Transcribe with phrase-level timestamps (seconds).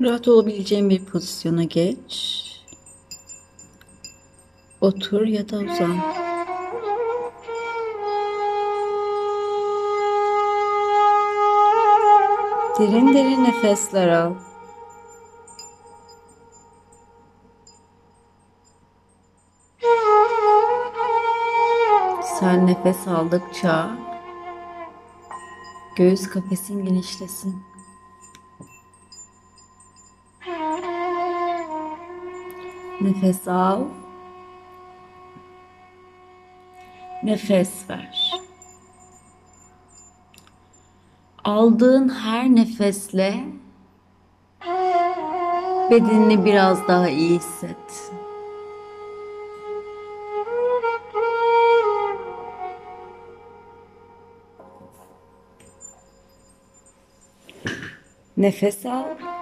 [0.00, 2.34] Rahat olabileceğin bir pozisyona geç.
[4.80, 5.98] Otur ya da uzan.
[12.78, 14.34] Derin derin nefesler al.
[22.40, 23.90] Sen nefes aldıkça
[25.96, 27.73] göğüs kafesin genişlesin.
[33.04, 33.84] Nefes al.
[37.22, 38.32] nefes ver.
[41.44, 43.44] Aldığın her nefesle
[45.90, 48.12] bedenini biraz daha iyi hisset.
[58.36, 59.33] Nefes al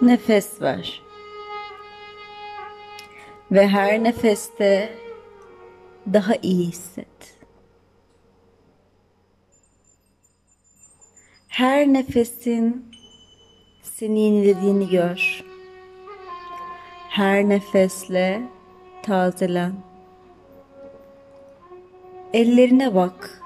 [0.00, 1.02] nefes var.
[3.52, 4.98] Ve her nefeste
[6.12, 7.38] daha iyi hisset.
[11.48, 12.92] Her nefesin
[13.82, 15.44] seni yenilediğini gör.
[17.08, 18.42] Her nefesle
[19.02, 19.72] tazelen.
[22.32, 23.42] Ellerine bak.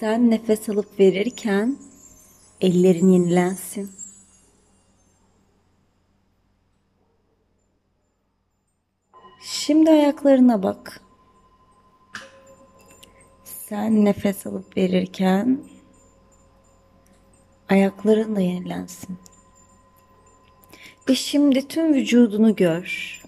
[0.00, 1.76] Sen nefes alıp verirken
[2.62, 3.90] ellerin yenilensin.
[9.40, 11.00] Şimdi ayaklarına bak.
[13.44, 15.64] Sen nefes alıp verirken
[17.68, 19.18] ayakların da yenilensin.
[21.08, 23.20] Ve şimdi tüm vücudunu gör.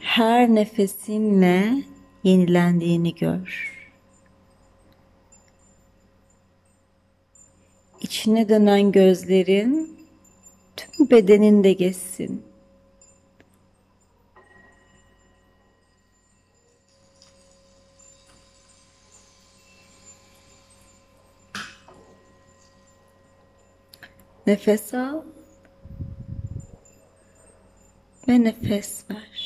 [0.00, 1.82] Her nefesinle
[2.24, 3.73] yenilendiğini gör.
[8.04, 9.98] içine dönen gözlerin
[10.76, 12.42] tüm bedeninde geçsin.
[24.46, 25.22] Nefes al
[28.28, 29.43] ve nefes ver.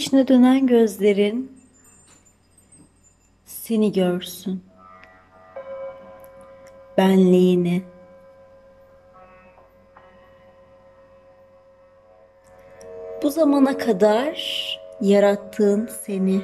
[0.00, 1.52] içine dönen gözlerin
[3.44, 4.64] seni görsün.
[6.98, 7.82] Benliğini.
[13.22, 14.36] Bu zamana kadar
[15.00, 16.40] yarattığın seni.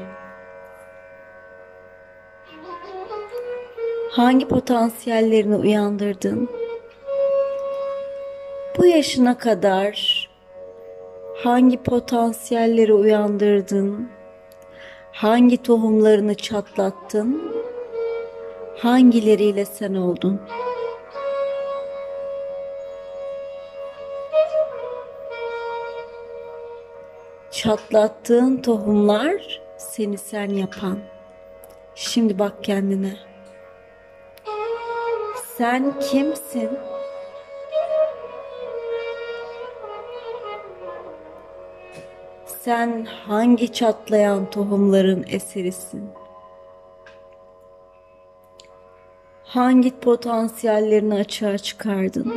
[4.10, 6.50] Hangi potansiyellerini uyandırdın?
[8.78, 10.26] Bu yaşına kadar
[11.42, 14.08] Hangi potansiyelleri uyandırdın?
[15.12, 17.52] Hangi tohumlarını çatlattın?
[18.78, 20.40] Hangileriyle sen oldun?
[27.50, 30.98] Çatlattığın tohumlar seni sen yapan.
[31.94, 33.16] Şimdi bak kendine.
[35.56, 36.70] Sen kimsin?
[42.66, 46.10] Sen hangi çatlayan tohumların eserisin?
[49.44, 52.34] Hangi potansiyellerini açığa çıkardın?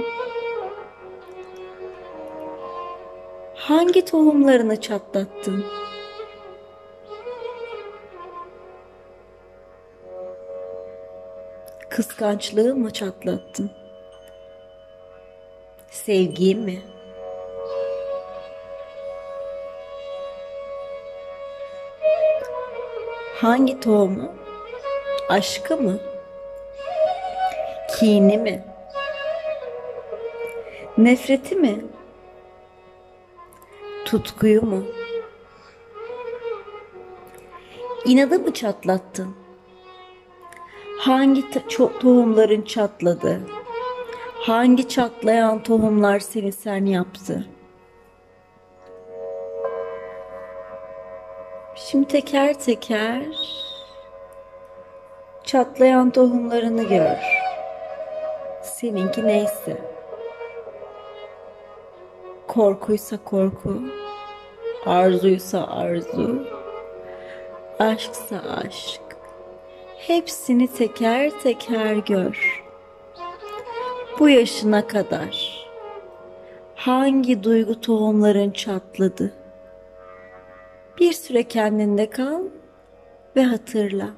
[3.56, 5.66] Hangi tohumlarını çatlattın?
[11.90, 13.72] Kıskançlığı mı çatlattın?
[15.92, 16.99] Sevgiyi mi?
[23.42, 24.32] Hangi tohumu?
[25.30, 26.00] Aşkı mı?
[28.00, 28.64] Kini mi?
[30.98, 31.86] Nefreti mi?
[34.06, 34.84] Tutkuyu mu?
[38.06, 39.36] İnadı mı çatlattın?
[41.00, 41.52] Hangi
[42.02, 43.42] tohumların çatladı?
[44.36, 47.48] Hangi çatlayan tohumlar seni sen yaptı?
[51.88, 53.24] Şimdi teker teker
[55.44, 57.18] çatlayan tohumlarını gör.
[58.64, 59.78] Seninki neyse.
[62.48, 63.82] Korkuysa korku,
[64.86, 66.48] arzuysa arzu,
[67.80, 69.02] aşksa aşk.
[69.98, 72.64] Hepsini teker teker gör.
[74.20, 75.66] Bu yaşına kadar
[76.76, 79.39] hangi duygu tohumların çatladı?
[81.00, 82.44] Bir süre kendinde kal
[83.36, 84.10] ve hatırla.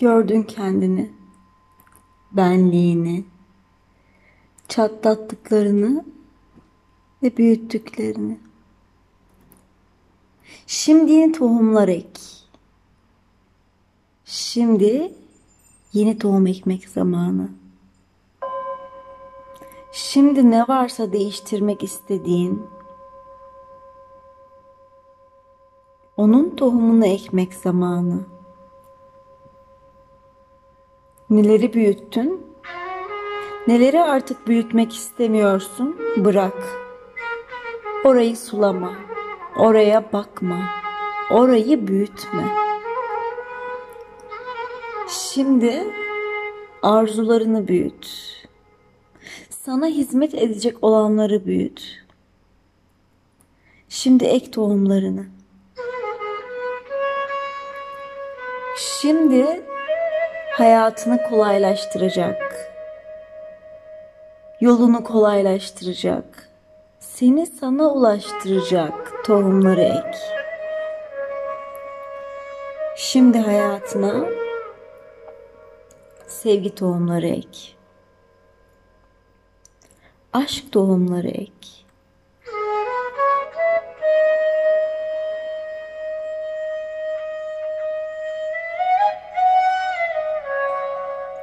[0.00, 1.12] Gördün kendini,
[2.32, 3.24] benliğini,
[4.68, 6.04] çatlattıklarını
[7.22, 8.40] ve büyüttüklerini.
[10.66, 12.20] Şimdi yeni tohumlar ek.
[14.24, 15.14] Şimdi
[15.92, 17.48] yeni tohum ekmek zamanı.
[19.92, 22.62] Şimdi ne varsa değiştirmek istediğin
[26.16, 28.39] onun tohumunu ekmek zamanı.
[31.30, 32.46] Neleri büyüttün?
[33.66, 35.96] Neleri artık büyütmek istemiyorsun?
[36.16, 36.68] Bırak.
[38.04, 38.92] Orayı sulama.
[39.56, 40.64] Oraya bakma.
[41.30, 42.42] Orayı büyütme.
[45.08, 45.86] Şimdi
[46.82, 48.08] arzularını büyüt.
[49.50, 52.04] Sana hizmet edecek olanları büyüt.
[53.88, 55.26] Şimdi ek tohumlarını.
[58.76, 59.69] Şimdi
[60.60, 62.70] hayatını kolaylaştıracak.
[64.60, 66.48] Yolunu kolaylaştıracak.
[66.98, 70.18] Seni sana ulaştıracak tohumları ek.
[72.96, 74.28] Şimdi hayatına
[76.26, 77.72] sevgi tohumları ek.
[80.32, 81.79] Aşk tohumları ek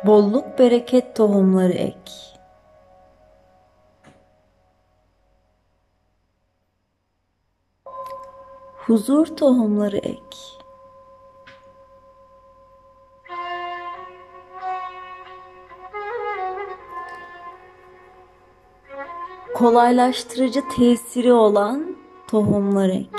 [0.06, 2.12] Bolluk bereket tohumları ek.
[8.76, 10.38] Huzur tohumları ek.
[19.56, 21.98] Kolaylaştırıcı tesiri olan
[22.28, 23.10] tohumlar ek.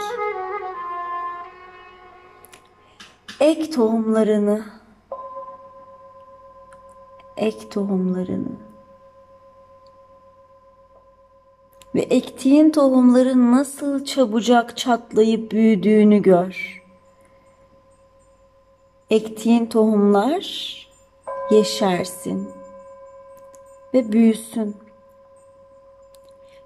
[3.41, 4.78] Ek tohumlarını
[7.39, 8.69] ek tohumlarını.
[11.95, 16.85] Ve ektiğin tohumların nasıl çabucak çatlayıp büyüdüğünü gör.
[19.11, 20.77] Ektiğin tohumlar
[21.51, 22.51] yeşersin
[23.95, 24.77] ve büyüsün.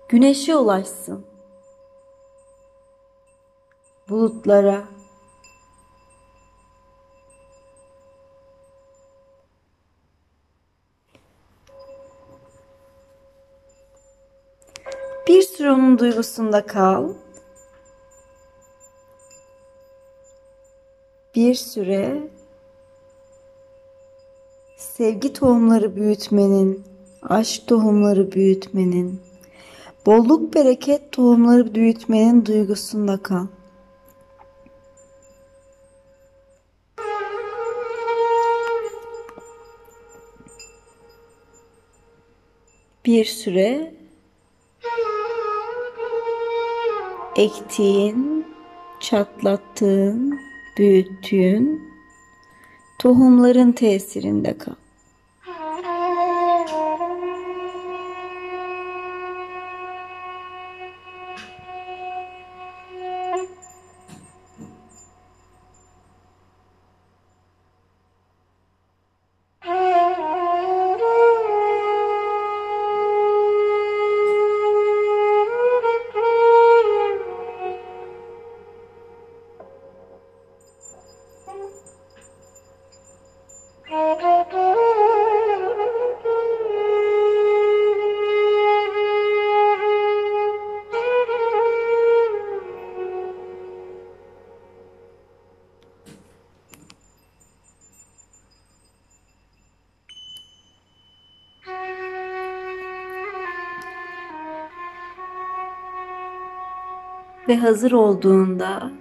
[0.08, 1.24] Güneşe ulaşsın.
[4.08, 4.84] Bulutlara,
[15.32, 17.08] Bir süre onun duygusunda kal.
[21.34, 22.30] Bir süre
[24.76, 26.84] sevgi tohumları büyütmenin,
[27.22, 29.20] aşk tohumları büyütmenin,
[30.06, 33.46] bolluk bereket tohumları büyütmenin duygusunda kal.
[43.04, 44.01] Bir süre
[47.36, 48.46] ektiğin,
[49.00, 50.40] çatlattığın,
[50.78, 51.92] büyüttüğün
[52.98, 54.81] tohumların tesirinde kal.
[107.48, 108.92] ve hazır olduğunda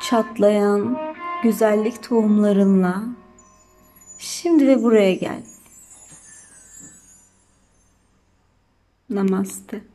[0.00, 0.98] çatlayan
[1.42, 3.02] güzellik tohumlarınla
[4.18, 5.42] şimdi ve buraya gel.
[9.10, 9.93] Namaste.